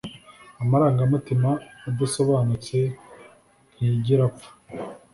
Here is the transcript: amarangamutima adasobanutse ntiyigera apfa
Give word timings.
amarangamutima 0.63 1.49
adasobanutse 1.89 2.77
ntiyigera 3.73 4.23
apfa 4.29 4.49